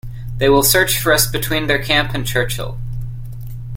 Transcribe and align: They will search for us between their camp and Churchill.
They 0.39 0.49
will 0.49 0.63
search 0.63 0.97
for 0.97 1.13
us 1.13 1.27
between 1.27 1.67
their 1.67 1.77
camp 1.77 2.15
and 2.15 2.25
Churchill. 2.25 2.79